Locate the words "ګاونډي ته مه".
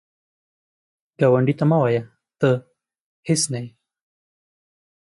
1.19-1.77